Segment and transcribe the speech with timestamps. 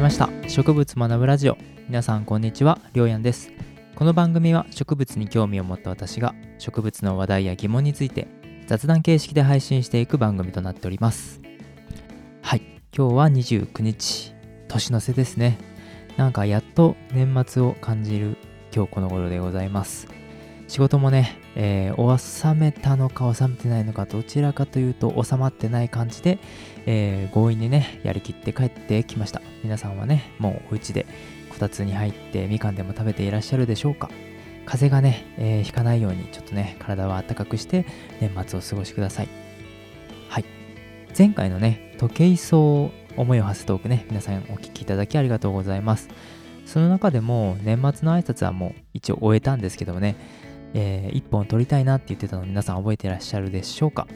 [0.00, 0.30] りました。
[0.48, 1.58] 植物学ぶラジオ。
[1.86, 2.78] 皆さんこんにちは。
[2.94, 3.52] りょうやんです。
[3.94, 8.26] この番組は植物に興味を持った私が植物の話題や疑問について
[8.66, 11.42] 雑談形式で配信していく番組となっております。
[12.40, 12.62] はい。
[12.96, 14.34] 今日は29日。
[14.68, 15.58] 年の瀬ですね。
[16.16, 18.38] なんかやっと年末を感じる
[18.74, 20.08] 今日この頃でございます。
[20.66, 26.38] 仕事もね、えー、収めたのか収めてないのかどちらかというと収まってない感じで、
[26.86, 29.42] えー、強引にねやりきって帰ってきました。
[29.64, 31.06] 皆さんはねもうお家で
[31.50, 34.10] こたつに入ってみかんでも食べていらっしゃるでしょうか。
[34.64, 37.84] 風がね、えー、ひかないようにちょっとね体は暖かくして
[38.20, 39.28] 年末を過ごしください。
[40.28, 40.44] はい。
[41.18, 46.08] 前回のね時計層思いを馳せトークね皆さんお聞きいただきありがとうございます。
[46.66, 50.14] その中でも年末の挨拶はもう一応終えたんですけどもね
[50.74, 54.06] えー、1本撮りたいなって言ってたの皆さん覚えてらっしゃるでしょうか？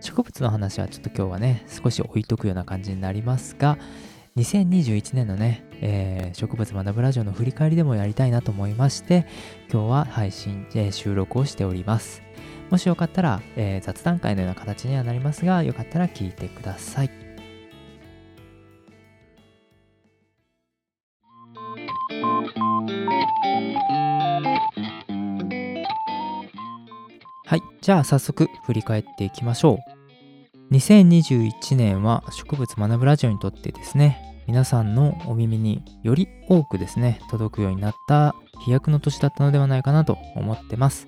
[0.00, 3.78] 植物の話はちょっと今日はね少し置いとくような感じになりますが
[4.36, 9.26] 2021年のね、えー、植物学ぶラジオの振り返りでもやりたいなと思いまして
[9.72, 12.22] 今日は配信、えー、収録をしております。
[12.70, 17.27] もしよかったら、えー、雑談会のような形にはなりますがよかったら聞いてください。
[27.88, 29.78] じゃあ早速振り返っていきましょ
[30.70, 30.74] う。
[30.74, 41.06] 2021年は植物学ぶラジオにとってですね、皆さんのお耳により多くですね、届くようになった飛躍の年だったのではないかなと思ってます。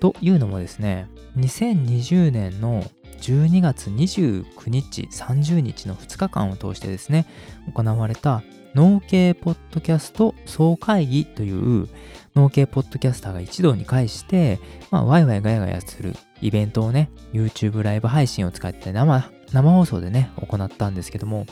[0.00, 2.82] というのもですね、2020年の
[3.20, 7.26] 12月29日、30日の2日間を通してですね、
[7.74, 8.42] 行われた
[8.76, 11.88] 農系ポッドキャスト総会議という
[12.34, 14.60] 農系ポッドキャスターが一堂に会して、
[14.90, 21.46] まあ、ワイワイガヤガヤするイベントをね、YouTube ライブ配信を使って生、生放送でね、行ったんですけども、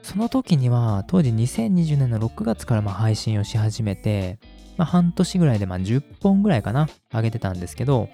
[0.00, 4.38] その時には、当時2020年の6月からま配信をし始めて、
[4.78, 8.08] まあ、半年ぐらいでま10本ぐらいかな、上げてたんですけど、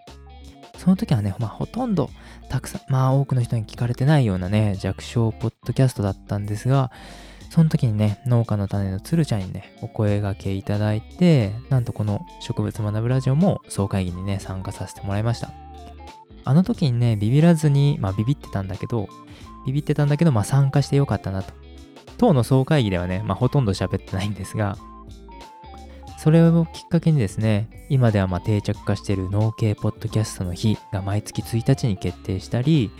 [0.76, 2.10] その時はね、まあ、ほとんど
[2.48, 6.90] たくさん、まあ多くの人に聞かれてないようなね、弱小ポッドキャストだったんですが、
[7.52, 15.52] その時にね、農家の種のつるちゃんにね、お声がけいただいて、なんとこの植物学ぶラジオも総会議にね、参加させてもらいました。
[16.44, 19.06] あの時にね、ビビらずに、まあビビってたんだけど、
[19.66, 21.52] ビビってたんだけど、まあ参加してよかったなと。
[22.16, 24.78] 当の総会議ではね、まあほとんど喋ってないんですが、
[26.16, 32.90] それをきっかけにですね、今ではま定着化している農系ポッドキャストの日が毎月1日に決定したり、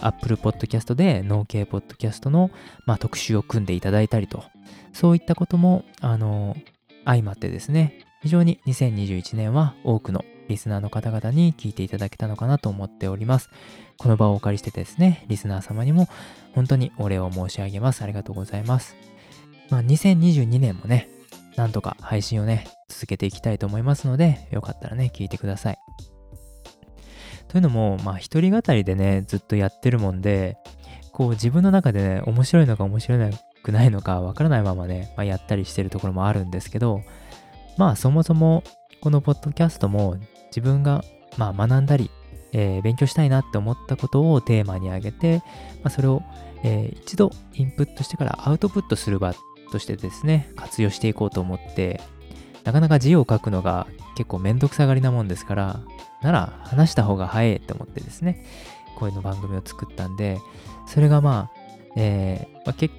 [0.00, 2.50] Apple Podcast で農系ポッドキャストの、
[2.86, 4.44] まあ、特集を組んでいただいたりと、
[4.92, 6.56] そういったことも、あの、
[7.04, 13.48] 相まってですね、非常に2021年は多くのリスナーの方々に聞いていただけたのかなと思っております。
[13.98, 16.08] この場をお借りしてですね、リスナー様にも
[16.54, 18.02] 本当にお礼を申し上げます。
[18.02, 18.96] ありがとうございます。
[19.70, 21.08] まあ、2022年もね、
[21.56, 25.78] なんとか配信をね、続けていきたいと思いますので、よかったらね、聞いてください。
[27.50, 30.56] というのも、まあ、一人語りでね、ずっとやってるもんで、
[31.10, 33.18] こう、自分の中でね、面白いのか面白
[33.64, 37.02] くないのかわからないままね、まあ、やったりしてるところもあるんですけど、
[37.76, 38.62] まあ、そもそも、
[39.00, 40.16] このポッドキャストも、
[40.50, 41.02] 自分が、
[41.38, 42.12] まあ、学んだり、
[42.52, 45.38] えー、勉強したいなって思ったことをテーマに挙げて、
[45.82, 46.22] まあ、それを、
[46.62, 49.34] えー、一度インプットしてからアウトプットする場
[49.72, 52.00] としてですね、活用していこうと思って、
[52.62, 55.80] なかなか字を書くのが結構めんどくさがりなもんですから、
[56.22, 58.44] なら話した方が早いって思ってですね、
[58.96, 60.38] こういうの番組を作ったんで、
[60.86, 61.60] それがまあ、
[61.96, 62.90] えー、まあ、け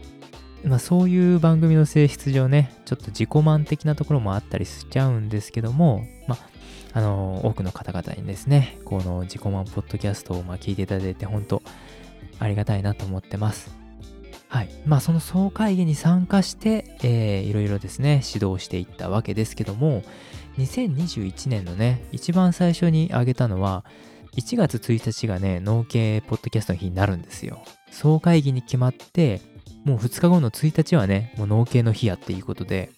[0.64, 6.40] まあ、そういう番組の性質上ね、ちょっと自己満的なところもあったりしちゃうんですけども、まあ、
[6.94, 11.62] あの、多くの方々にですね、この自己満ポッドキャストをま聞いていただいて、本当
[12.40, 13.72] ありがたいなと思ってます。
[14.50, 14.70] はい。
[14.86, 20.04] まあ、その総会議に参加して、えー、いろいろですね、指導していったわけですけども、
[20.58, 23.86] 2021年のね、一番最初に挙げたのは、
[24.36, 27.64] 1月1日がね、農系ポッドキャストの日になるんですよ。
[27.92, 29.42] 総会議に決まって、
[29.84, 32.92] もう2日後の1日はね、もう農系の日やっていうことで、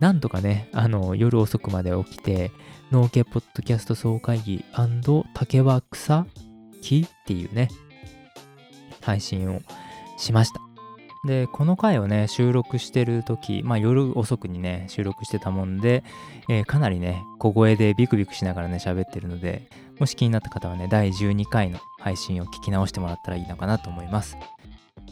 [0.00, 2.50] なんとかね、あの、夜遅くまで起きて、
[2.90, 4.64] 農系ポッドキャスト総会議
[5.34, 6.26] 竹は草
[6.82, 7.68] 木っていうね、
[9.00, 9.60] 配信を
[10.16, 10.73] しました。
[11.24, 16.04] で、この回をね、収録してる時、まあ夜遅くにね、収録してたもんで、
[16.48, 19.68] えー、かなりね、小声でビクビクしながらね、喋ってるので、
[19.98, 24.36] もし気になった方はね、第12回の配信を聞き直してもらったらいいのかなと思います。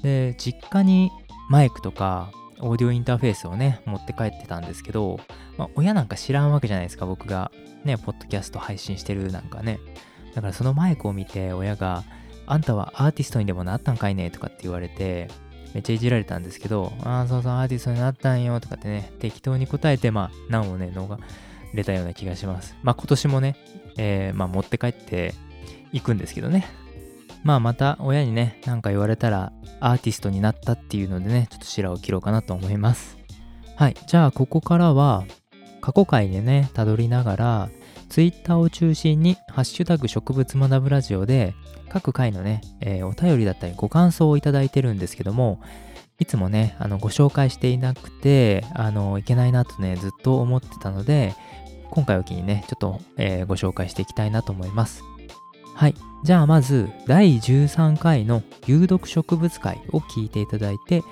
[0.02, 1.10] で、実家に
[1.48, 2.30] マイクとか、
[2.60, 5.18] オーディオインターフェースをね、持って帰ってたんですけど、
[5.56, 7.50] まあ、親なんか知らんわけじゃないですか、僕が
[7.84, 9.80] ね、ポッドキャスト配信してるなんかね。
[10.34, 12.04] だからそのマイクを見て、親が、
[12.46, 15.28] あんたはアーティストにでもなったんかいねとかって言われて、
[15.74, 21.18] めっちゃいじられたんですけど、ああ、そうそう、アーティストになったんよとかってね、適当に答えて、まあ、難をね、脳が
[21.74, 22.76] 出たような気がします。
[22.82, 23.56] まあ、今年もね、
[23.96, 25.34] えー、まあ、持って帰って
[25.92, 26.66] いくんですけどね。
[27.42, 33.18] まあ、また親にね、なんか言われたら、アーティストになったっていうのでね、ちょっと白を切ろうかなと思います。
[33.76, 33.96] はい。
[34.06, 35.24] じゃあ、ここからは、
[35.80, 37.70] 過去回でね、たどりながら、
[38.12, 41.54] Twitter を中心に、ハッシュタグ植物学ぶラジオで、
[41.88, 45.62] 各回のね、えー、お便りだったりご感想をいただいてるんですけども、
[46.18, 51.34] いつもね、あの、ご紹介していなくて、あの、いけないなとね、ずっと思ってたので、
[51.90, 55.02] 今回を機にね、ちょっと、えー、ご紹介していきたいなと思います。
[55.74, 55.94] はい。
[56.22, 61.02] じゃあまず、第13回の有毒植物会を聞いていただいて、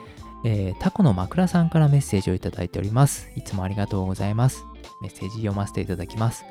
[0.45, 3.31] えー、タコの枕さんからメッセージをいただいております。
[3.37, 4.65] いつもありがとうございます。
[5.01, 6.45] メッセージ読ませていただきます。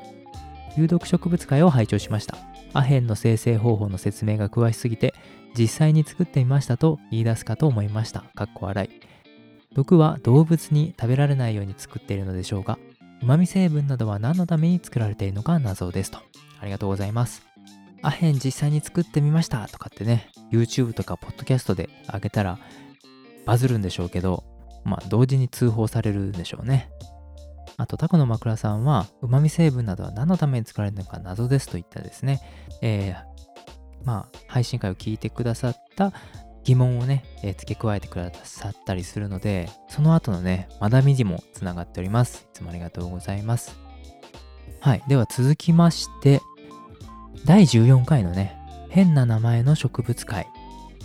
[0.76, 2.38] 有毒植物会を拝聴しました。
[2.72, 5.14] アヘンの生成方法の説明が詳しすぎて、
[5.58, 8.20] 実際に作ってみましたと言い出すかと思いました。
[8.34, 9.00] かっこ笑い。
[9.74, 12.78] 毒は動物に食べられないように作っているのでしょうか
[13.22, 16.18] 旨味成分などは何のために作られているのか謎ですと。
[16.60, 17.42] ありがとうございます。
[18.02, 22.58] アヘン実際に作ってみましたとかってね、YouTube とかポッドキャストであげたら
[23.44, 24.44] バズるんでしょうけど、
[24.84, 26.90] まあ同時に通報されるんでしょうね。
[27.76, 32.40] あとタコの枕さんは旨味成分などは何のために作られるのか謎ですといったですね、
[32.82, 33.16] えー、
[34.04, 36.12] まあ配信会を聞いてくださった
[36.64, 42.46] 疑問をね、えー、付け加えてくださったりするので、その後のね、学びにもつながっております。
[42.50, 43.78] いつもありがとうございます。
[44.80, 45.02] はい。
[45.08, 46.40] では続きまして、
[47.44, 48.56] 第14回のね、
[48.90, 50.46] 変な名前の植物会、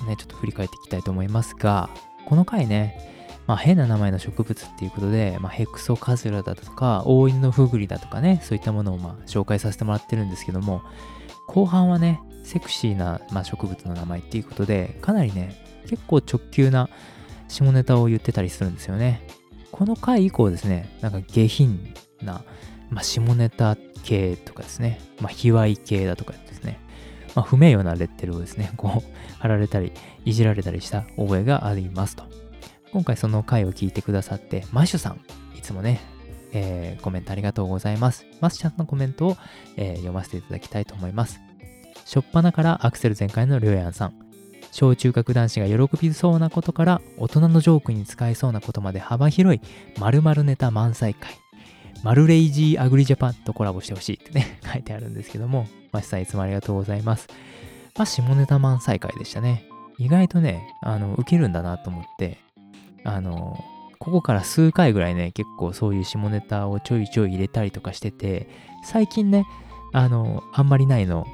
[0.08, 1.90] ね、ちょっと振り返っていきたいと思いますが、
[2.26, 3.15] この回ね、
[3.48, 10.82] まあ、変な名前の植物っていうことで、まあ、ヘクソカズラだとか、大犬のフグリだとかね、そういったものをまあ紹介させてもらってるんですけども、
[11.48, 15.56] 後半はね、セクシーな、まあ、植物の名前っていうことで、かなりね、
[15.88, 16.90] 結構直球な
[17.48, 19.28] 下ネタを言ってたりするんですよね。
[19.72, 22.44] この回以降ですね、なんか下品な、
[22.90, 26.80] まあ、下ネタ系とかですね、まあ、卑猥系だとかですね、
[27.36, 29.92] まあ、不名誉なレッテルをですね、こう貼られたり、
[30.24, 32.24] いじられたりした覚えがありますと。
[32.96, 35.20] 今回その回を聞いてくださって、マッシュさん、
[35.54, 36.00] いつもね、
[36.54, 38.26] えー、コメントありがとうございます。
[38.40, 39.38] マッシュさんのコメントを、
[39.76, 41.42] えー、読ませていただきたいと思います。
[42.06, 44.14] しょっぱなからアクセル全開のりょうやんさん。
[44.72, 49.62] 小中学男子が喜びそうなことから大人のジョークに使えそうなことまで幅広い
[50.00, 51.32] 〇〇ネタ満載会。
[52.02, 57.28] マルレイジーアグリジャパンとコラボしてほしいってね、 書いてあるんですけども、マシさんいつもありがとうございます。
[57.98, 59.66] まあ、下ネタ満載会でしたね。
[59.98, 62.45] 意外とね、あの、受けるんだなと思って、
[63.06, 63.64] あの、
[64.00, 68.50] ここから数回ぐらいね、結構そういう下ネタをちょいちょい入れたりとかしてて、
[68.84, 69.46] 最近ね、
[69.94, 71.26] あの、あんまりないの、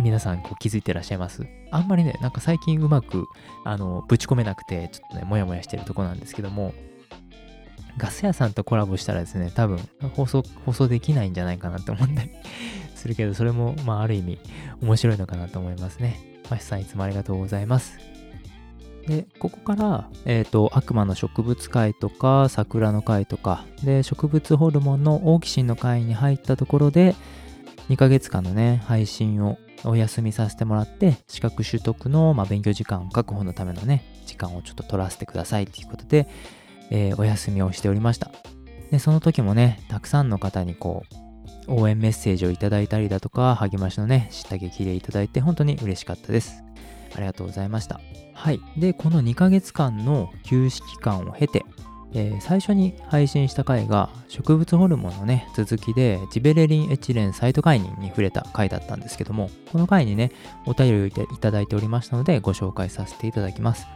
[0.00, 1.46] 皆さんこう気づいてらっしゃいます？
[1.70, 3.26] あんまりね、なんか最近うまく、
[3.64, 6.74] あの、ぶち込めなくて、ちょっとね、もやもやしてるとこなんですけども、
[7.98, 9.78] ガス屋さんとコラボしたらですね、多分
[10.14, 12.30] 放送、放送できないんじゃないかなって思ったり
[12.94, 14.38] するけど、それも、まあ、ある意味、
[14.82, 16.20] 面白いのかなと思いますね。
[16.50, 17.98] マシさんいつもありがとうございます。
[19.06, 27.14] で、ここから、えっ、ー、と、悪魔の植物界とか、桜の会とか、で、植物ホルモンのオーキシンの会に入ったところで、
[27.88, 36.28] 2ヶ月間のね、配信をお休みさせてもらって、資格取得の、まあ、勉強時間確保のためのね、時間をちょっと取らせてくださいということで、
[36.90, 38.30] えー、お休みをしておりました。
[38.90, 41.22] で、その時もね、たくさんの方にこう、
[41.68, 46.62] 応援メッセージをいただいたりだとか、励ましのね、下着でいただいて、本当に嬉しかったです。
[47.14, 48.00] ありがとうございました。
[48.34, 48.60] はい。
[48.76, 51.64] で、この2ヶ月間の休止期間を経て、
[52.14, 60.30] えー、最初に配信した回が植物ホルモンのね、続きでジベレリンエチレンサイトカイニンに触れた回だったんですけども、この回にね、
[60.66, 63.86] お便りをいただいておりましたのでご紹介させていただきます。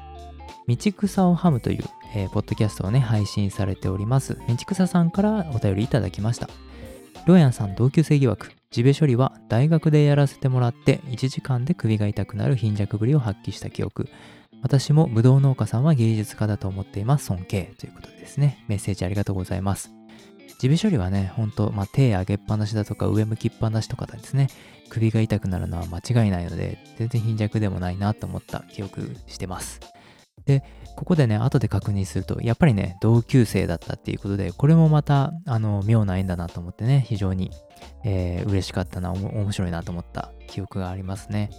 [0.68, 4.38] 道草をハムという、えー、ポッドキャストをね、配信されております。
[4.48, 6.48] 道草さんからお便りいただきました。
[7.26, 14.08] ロヤンさん同級生疑惑、ジベ処理は大学でやらせてもらって1時間で首が痛くなる貧弱ぶりを発揮した記憶。
[14.62, 17.26] 私もブドウ農家さんは芸術家だと思っています。
[17.26, 18.64] 尊敬ということですね。
[18.68, 19.92] メッセージありがとうございます。
[20.58, 24.48] ジベ処理はね、ほんと、まあ、手上げっぱなしだとか上向きっぱなしとかですね、
[24.88, 29.80] 首が痛くなるのは間違いないので、全然貧弱でもないなと思った記憶してます。
[30.46, 30.62] で、
[30.96, 37.50] ここでね、後で確認すると、やっぱりね、同級生だったっていうことで、これもまた、あの、妙な縁だなと思ってね、非常に、
[38.04, 41.50] えー、嬉しかったな、面白いなと思った記憶がありますね。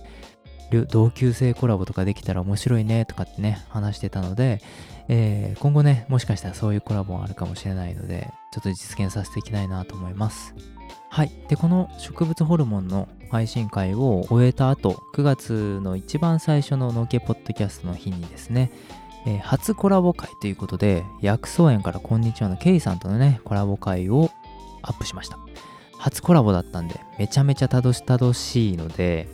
[0.89, 4.61] 同級生コラボとかできたら面白いねとかってね、話してたので、
[5.07, 10.53] えー、今後ね、もしかしたらそういうコラボもあるかもしれないので、ちょっと実現させていきたいなと思います。
[11.09, 11.31] はい。
[11.47, 18.71] で、この植物ホルモンの配信会を終えた後、9月の一番最初の農家ポッドキャストの日にですね、
[19.25, 24.29] えー、初コラボ会ということで、薬草園からこんにちはのケイさんとのね、コラボ会を
[24.81, 25.46] アップしました。
[25.97, 29.27] 初コラボだったんで、めちゃめちゃたどしたどしいので、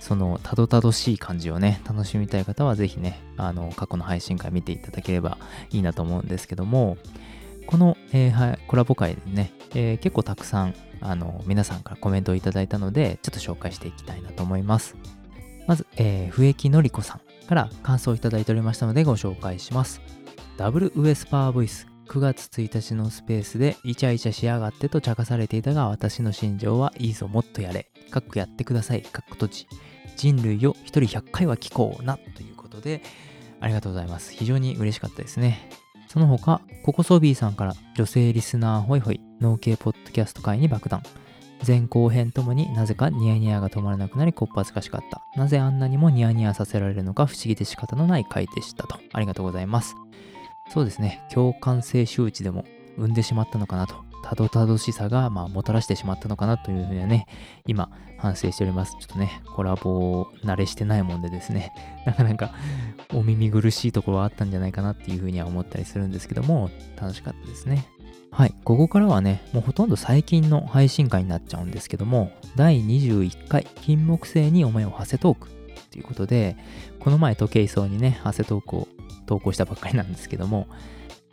[0.00, 5.38] そのたどたどしい感じをね、楽しみたい方はぜひね、あの、過去の配信会見ていただければ
[5.70, 6.96] いいなと思うんですけども、
[7.66, 14.96] この、えー、は、コラボ会でね、えー、結構たくさん、あの、皆さんからコメントをいただいたので、ちょっと紹介していきたいなと思います。
[15.66, 20.00] まず、えー、笛木のりこさんから感想をいただいておりましたのでご紹介します。
[20.56, 27.88] ダブルウエスパーボイス9月1日のスペースでイチャイチャしやがってと茶化されていたが私の心情はいいぞもっとやれ。
[28.10, 29.02] かっこやってください。
[29.02, 29.66] かっこ閉じ。
[30.16, 33.02] 人類を1人100回は聞こうなということで
[33.60, 34.32] ありがとうございます。
[34.32, 35.70] 非常に嬉しかったですね。
[36.08, 41.02] その他、ココソビーさんから女性リスナーホイホイ、農系ポッドキャスト界に爆弾。
[41.66, 45.22] 前後編ともになぜかニヤニヤが止まらなくなりこっぱずかしかった。
[45.36, 48.98] なぜあんなにもニヤニヤさせられるのか不思議で仕方のない回でしたと。
[49.12, 49.94] ありがとうございます。
[50.70, 52.64] そうですね、共感性周知でも
[52.96, 54.12] 生んでしまったのかなと。
[54.22, 57.26] たどたどしさが、まあ、もたらしてしまったのかなというふうにはね、
[57.66, 58.96] 今、反省しております。
[59.00, 61.72] ちょっとね、コラボ慣れしてないもんでですね、
[62.06, 62.52] なかなか
[63.12, 67.84] お耳苦しいところはあったんじゃないかなっていうふうには思ったりするんですけども、楽しかったですね。
[68.30, 75.48] はい、ここからはね、もうほとんど最近の配信会になっちゃうんですけども、第21回、金木星にお前を馳せトーク
[75.90, 76.56] ということで、
[77.00, 78.88] この前時計層にね、馳せトークを
[79.26, 80.68] 投稿したばっかりなんですけども、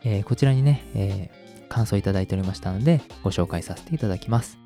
[0.03, 4.57] えー、こちらにね、えー、感想いただいておりましたので、ご紹介させていただきます。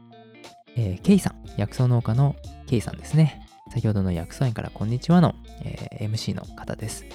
[0.76, 2.36] えー、ケイさん、薬草農家の
[2.68, 3.48] ケイさんですね。
[3.72, 7.06] 先ほどの薬草園からこんにちはの、えー、MC の方です。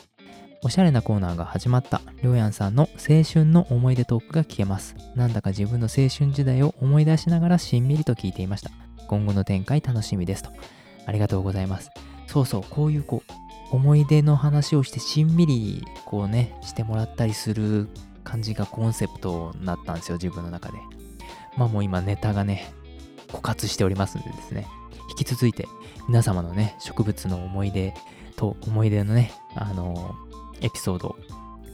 [0.65, 4.97] おしゃれなコーナーが始まった、りょうやんさんの青春の思い出トークが聞けます。
[5.15, 8.71] なんだか自分の青春時代を思い出しながらしんみりと聞いていました。
[9.07, 10.51] 今後の展開楽しみですと。
[11.07, 11.91] ありがとうございます。
[12.27, 13.33] そうそう、こういうこう、
[13.71, 17.89] 思い出の話をしてしんみりこうね、してもらったりする
[18.25, 20.79] 感じがコンセプトになったんですよ、自分の中で。
[21.57, 22.73] まあもう今ネタがね、
[23.29, 24.67] 枯渇しておりますんでですね、
[25.11, 25.67] 引き続いて
[26.09, 27.95] 皆様のね、植物の思い出
[28.37, 30.15] と思い出のね、あの
[30.61, 31.17] エピソード、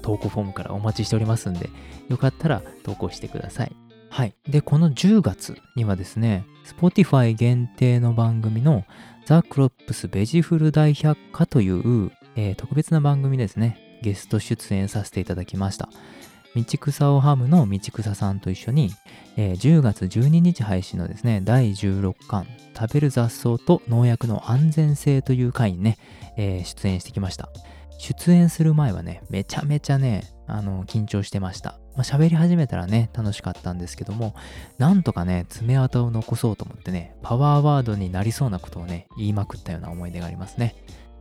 [0.03, 1.71] 投稿フォームからお待ちしておりますんで、
[2.09, 3.84] よかったら投稿してください。
[4.15, 4.35] はい。
[4.49, 6.47] で、この10月にはですね、
[6.79, 8.85] Spotify 限定の番組の
[9.27, 15.89] ザ・クロップスベジフル大百科という、えー、特別な番組ですね、ゲスト出演させていただきました。
[16.55, 18.93] 道草をハムの道草さんと一緒に、
[19.37, 22.47] えー、10月12日配信のですね、第16巻、
[22.79, 25.99] 食べる雑草と農薬の安全性という回にね、
[26.37, 27.49] えー、出演してきました。
[27.99, 31.79] 出演する前はね、めちゃめちゃね、あの、緊張してました。
[31.97, 34.35] まあ、喋り始めたらね、楽しかったんですけども、
[34.79, 40.75] なんとかね、爪痕を残そうと思ってね、パワーワードになりそうなことをね、言いまくったような思い出がありますね。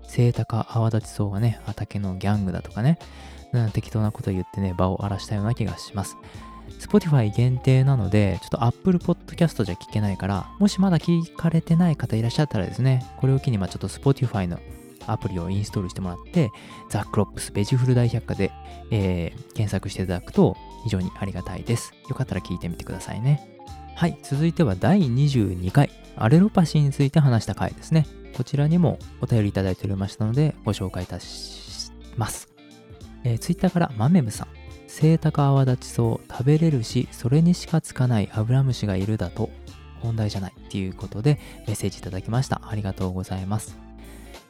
[0.10, 3.00] 清高泡立ちそうがね、畑のギャングだとかね、
[3.74, 6.18] 適当なこと言ってね、場を荒らしたような気がします。
[6.80, 14.60] Spotify 限定なので、ちょっと Apple Podcast じゃ聞けないから、もしまだ聞かれてない方いらっしゃったらですね、これを機にまあちょっと Spotify の
[15.08, 16.52] アプリをインストールしてもらって、
[16.90, 18.52] ザ・クロップスベジフル大百科で、
[18.92, 21.94] えー、検索していただくと非常にありがたいです。
[22.10, 23.48] よかったら聞いてみてくださいね。
[23.96, 28.08] はい、続いては第22回、アレロパシーについて話した回ですね。
[28.36, 32.50] こちらにもお便りいただいておりましたので、ご紹介いたします。
[33.24, 34.48] えー、ツイッターからマメムさん。
[34.88, 39.50] 清高泡立ちそう食べれるし、それにしかつかないアブラムシがいるだと
[40.04, 42.62] 問題じゃないっていうことでメッセージいただきました。
[42.64, 43.78] ありがとうございます。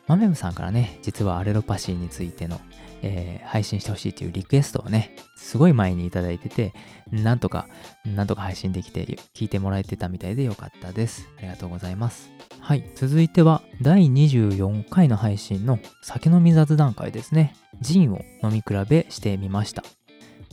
[0.08, 2.60] マメムさんからね、実はアレロパシーについての、
[3.02, 6.74] えー、配信してほしいというリクエストをね、すごい前にいただいてて、
[7.12, 7.68] なんとか、
[8.06, 11.30] なんとか配信できて、聞いてもらえてたみたいでよかったです。
[11.38, 12.30] ありがとうございます。
[12.60, 17.56] はい、続いては第24回の配信の酒飲み雑談会ですね。
[17.82, 19.84] ジンを飲み比べしてみました。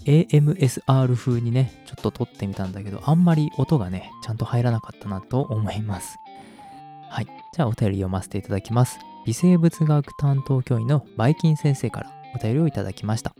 [0.07, 6.17] AMSR 風にね、ちょっと撮ってみたんだけど、あんまり音がね、ちゃんと入らなかったなと思います。
[7.11, 7.27] はい。
[7.55, 8.99] じゃあお便り読ませていただきます。
[9.27, 13.35] 微生物学担当教員のバイキン先生からお便りをいただきました。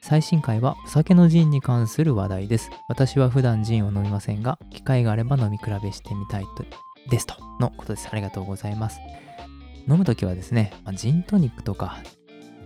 [0.00, 2.70] 最新回はお酒のジンに関する話題です。
[2.88, 6.64] 私は普段ジンを飲みませんが、機会があれば飲み比べしてみたいと
[7.08, 8.08] ですとのことです。
[8.10, 8.98] ありがとうございます。
[9.88, 11.98] 飲むときはですね、まあ、ジントニックとか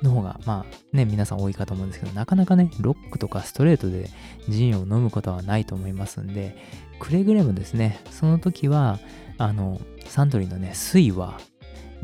[0.02, 4.08] の方が、まあね、皆さん多いかと思うんですけど、なかなかね、ロックとかストレートで
[4.48, 6.56] ジンを飲むことはないと思いますんで、
[7.00, 8.98] くれぐれもですね、その時は、
[9.38, 11.38] あの、サントリーのね、水は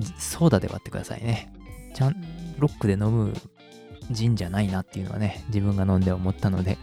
[0.04, 1.52] ソーダで割ってくださいね。
[1.94, 2.16] ちゃん、
[2.58, 3.34] ロックで飲む
[4.10, 6.78] ジンじゃないなっていうのはね、自分が飲んで思ったので、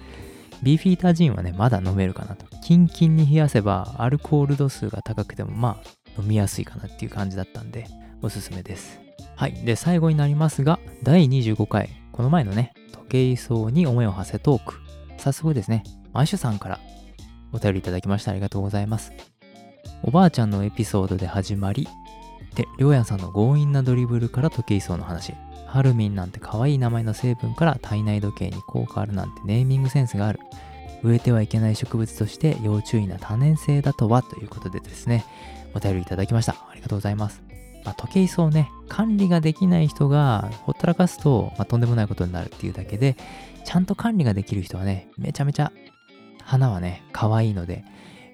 [0.62, 2.46] ビーフィータージンはね、まだ飲めるかなと。
[2.62, 5.82] キンキンに冷やせば、アルコール度数が高くても、ま
[6.18, 7.88] あ、飲みやすいかなっていう感じだったんで、
[8.22, 9.00] おすすめです。
[9.36, 9.54] はい。
[9.64, 14.76] で、最後になりますが、第25回、この前のね、時計層に思いを馳せトーク。
[15.18, 15.84] 早速ですね、
[16.14, 16.80] マイシュさんから
[17.54, 19.14] お便りいただきましてありがとうございます。
[20.04, 21.88] おばあちゃんのエピソードで始まり、
[22.60, 25.34] で、りょうやさんの強引なドリブルから時計層の話。
[25.66, 30.40] ハルミンなんて可愛い名前の成分から体内時計に効果あるなんてネーミングセンスがある。
[31.02, 35.24] 植えてはいけない植物として要注意な多年生だとはということでですね、
[35.74, 36.52] お便りいただきました。
[36.70, 37.42] ありがとうございます。
[37.86, 43.16] まあ、時計層ね、管理ができない人がほったらかすと、まあ、とんでもないことになるっていうだけで、
[43.64, 45.72] ちゃんと管理ができる人はね、めちゃめちゃ
[46.44, 47.86] 花はね、可愛いので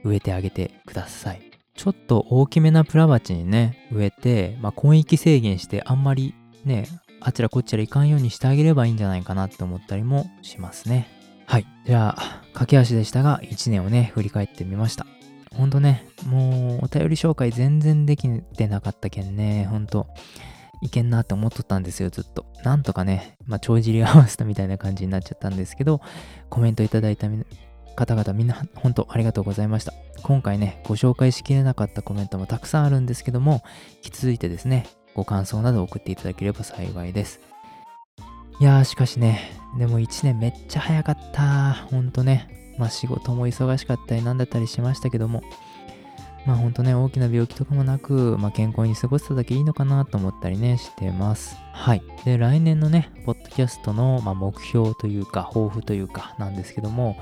[0.03, 1.54] 植えてあげてください。
[1.75, 6.87] ちょっと大きめなプラ鉢にね、植えて、まあ、根域制限してあんまりね、
[7.19, 11.09] あちらこちら行かんようにしてあげればいいんじゃないかなって思ったりもしますね。
[11.47, 11.67] はい。
[11.85, 15.05] じゃあ、駆け足でしたが、1年をね、振り返ってみました。
[15.53, 18.27] ほんとね、もうお便り紹介全然でき
[18.57, 20.07] てなかったけんね、ほんと、
[20.81, 22.45] いけんなって思っとったんですよ、ずっと。
[22.63, 26.01] なんとかね、まあ、帳尻合わせたみたいな感じになっちゃったんですけど、
[26.49, 27.27] コメントいただいた
[27.95, 29.93] 方々みんな本当ありがとうございました。
[30.23, 33.63] 今回ね、ご紹介しきれなかったコメントもたくさんあるんですけども、
[34.03, 37.39] 引き続いてですね、ご感想など送っていただければ幸いです。
[38.59, 41.73] いやー、しかしね、でも1年めっちゃ早かった。
[41.73, 42.75] ほんとね。
[42.77, 45.43] まあ仕事も忙しかったりなんだったりしましたけども、
[46.45, 51.57] まあほんとね、大きな病気とかもなく、まあ健康に過ごせただけいいのかなと思ったりね、してます。
[51.73, 52.03] はい。
[52.23, 57.17] で、来年のね、ポッドキャストの、まあ、目標というか、抱負というかなんですけども、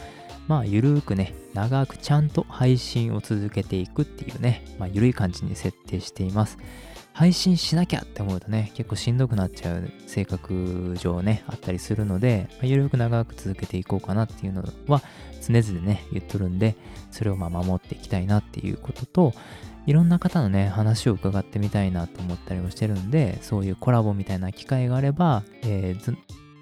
[0.48, 6.58] まあ、ゆるーくね、長くちゃんと配信を続けていくっていうね、まあ、ゆるい感じに設定しています。
[7.14, 15.02] 配信しなきゃって思うとね、結構しんどくなっちゃう性格上ね、あったりするので、まあ、ゆるく長く続けていこうかなっていうのは
[15.42, 16.76] 常々ね、言っとるんで、
[17.12, 19.34] それをまあ守っていきたいなっていうことと、
[19.86, 26.18] いろんな方のね、話を伺ってみたいなと思ったりもしてるんで、そういうコラボみたいな機会があれば、えー、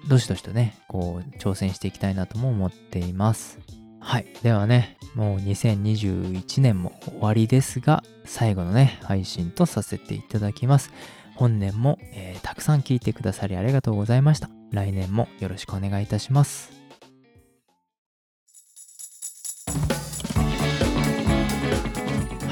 [0.08, 3.58] どしどしとね、こう、挑戦していきたいなとも思っています。
[4.00, 4.26] はい。
[4.42, 10.92] ではね、もう2021年も終わりですが、最後のね、配信とさせていただきます。
[11.36, 14.50] 本年も、えー、たくさん聞いてくださりありがとうございました。
[14.70, 16.81] 来年もよろしくお願いいたします。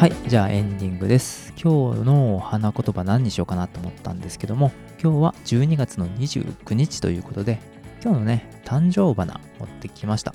[0.00, 1.52] はい、じゃあエンディングです。
[1.62, 7.58] 今日の花言葉何にしようかなと思ったんですけども、今日は12月の29日ということで、
[8.02, 10.32] 今日のね、誕生花持ってきました。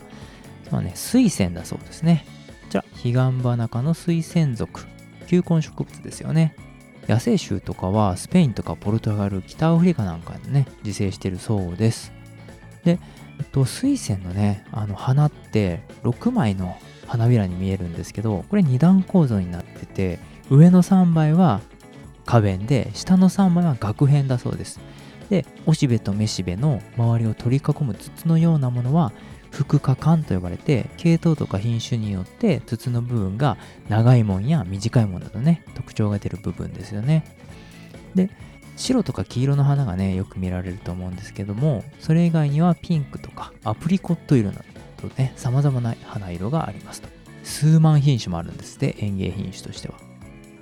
[0.65, 2.28] 今日はね、水仙だそうですね。
[2.65, 4.86] こちら、彼岸花科の水仙属、
[5.25, 6.56] 球根植物ですよね。
[7.08, 12.13] 野生種とかはスペインとかポルトガル、北アフリカなんかにね、自生してるそうです。
[12.84, 12.99] で、
[13.39, 21.61] えっと、水仙のね、あの花って6枚の花びらに見えるんですけど、これ2段構造になってて、上の3枚は
[22.25, 24.79] 花弁で、下の3枚は額辺だそうです。
[25.29, 29.11] で、おしべとめしべの周りを取り囲む筒のようなものは
[29.55, 37.23] 副花管と呼ばれて系統とか品種によって筒の部分が長いもんや短いものなどね特徴が出る部分ですよね
[38.13, 38.29] で
[38.75, 44.59] 白とか黄色の花がねよく見られると思うんですけどもそれ以外にはピンクとかアプリコット色な
[45.01, 47.10] どね様々な花色がありますと。
[47.43, 49.95] 数万品種もあるんですで園芸品種としては。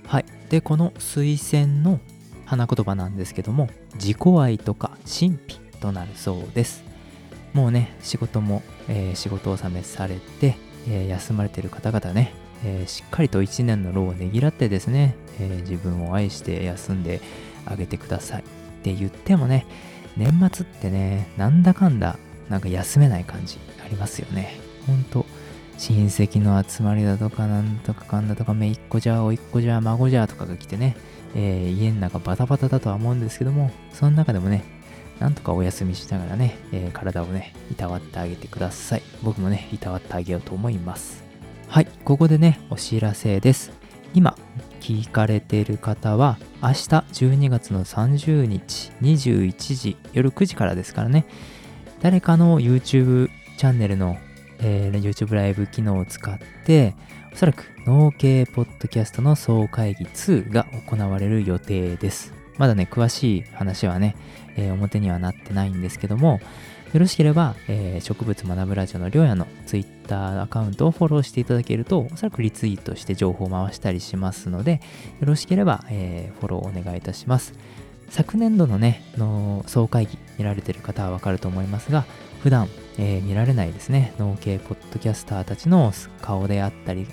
[0.05, 0.25] はい。
[0.49, 1.99] でこの水仙の
[2.45, 6.83] 花言葉なんですけども自己愛とか神秘となるそうです。
[7.53, 10.55] もうね、仕事も、えー、仕事納めされて、
[10.87, 12.33] えー、休まれてる方々ね、
[12.65, 17.21] えー、しっかりと1年の労をねぎらってですね、え自分を愛して休んで
[17.65, 18.45] あげてくださいっ
[18.83, 19.67] て言ってもね、
[20.17, 22.17] 年末ってね、なんだかんだ、
[22.49, 23.59] なんか休めない感じ。
[23.93, 24.59] りますよね。
[24.85, 25.25] ほんと、
[25.77, 30.95] 親戚の集まりだとか、なんとかかんだとか、めいっ子じゃ、おいっ子じゃ、孫じゃとかが来てね、
[31.35, 34.63] えー、家の中バタバタだとは思うんですけども、その中でもね、
[35.19, 39.03] なんとかお休みしながらね、えー、体をね、いたわってあげてください。
[39.21, 41.23] 僕もね、いたわってあげようと思います。
[41.67, 43.71] はい、ここでね、お知らせです。
[44.13, 44.37] 今、
[44.79, 51.25] 聞かれている方は、明日12月の30日21時、夜9時からですからね、
[52.01, 53.29] 誰かの YouTube
[53.63, 54.17] チャンネルの、
[54.59, 56.95] えー、YouTube ライブ機能を使って、
[57.31, 62.33] おそらく農系ポッドキャストの総会議2が行われる予定です。
[62.57, 64.17] まだね、詳しい話はね、
[64.57, 66.41] えー、表にはなってないんですけども、
[66.91, 74.81] よろしければ、えー、植物学ぶラジオのりょうやの Twitter アカウントをフォローしていただけると、おそらくリツイートして情報を回したりしますので、
[75.21, 77.53] よろしければ、えー、フォローお願いいたします。
[78.09, 82.03] 昨年度のね、の総会議見られてる方はわかると思いますが、
[82.41, 87.07] 普段、えー、見られないですね、農系ポッドキャスターたちの顔であったり、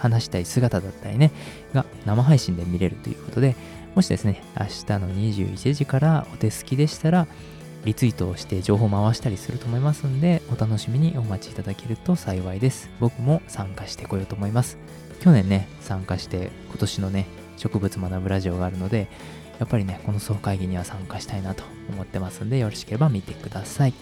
[0.00, 1.32] 話したい姿だったりね、
[1.72, 3.56] が生配信で見れるということで、
[3.94, 7.26] もしですね、明日の21時からお手すきでしたら、
[7.84, 12.90] リツイートをして情報回したりすると思いますんで、お楽しみにお待ちいただけると幸いです。
[13.00, 14.76] 僕も参加してこようと思います。
[15.20, 19.08] 去年ね、参加して今年のね、植物学ぶラジオがあるので、
[19.58, 23.94] やっぱりね、この総会議には参加したいなと思ってますんで、よろしければ見てください。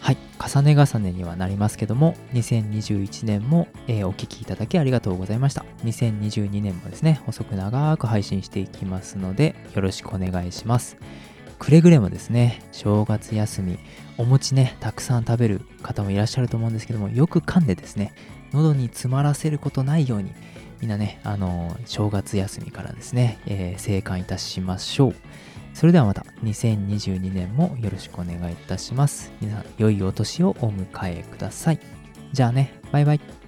[0.00, 5.64] はい、重ね重ねにはなりますけども、2021年も、えー、お聴きいただきありがとうございました。
[5.84, 10.96] 2022年もですね、細く長く配信していきますので、よろしくお願いします。
[11.58, 13.78] くれぐれもですね、正月休み、
[14.16, 18.14] お餅ね、たくさん食べる方もいらっしゃると思うんですけども、よく噛んでですね、
[18.52, 20.32] 喉に詰まらせることないように、
[20.80, 25.14] みんなね、あのー、正月休みからですね、えー、生還いたしましょう。
[25.74, 29.32] それではまた2022年もよろしくお願いいたします。
[29.40, 31.80] 皆さん、良いお年をお迎えください。
[32.32, 33.39] じゃあね、バイバイ。